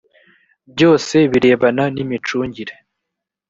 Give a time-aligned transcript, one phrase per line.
[0.71, 2.73] byose birebana n’ imicungire